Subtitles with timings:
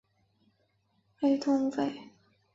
[1.19, 2.09] 雷通费。